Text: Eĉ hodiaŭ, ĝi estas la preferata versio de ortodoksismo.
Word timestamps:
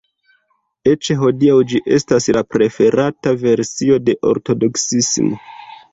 Eĉ 0.91 1.09
hodiaŭ, 1.23 1.57
ĝi 1.73 1.81
estas 1.99 2.29
la 2.37 2.43
preferata 2.55 3.37
versio 3.45 4.03
de 4.09 4.17
ortodoksismo. 4.33 5.43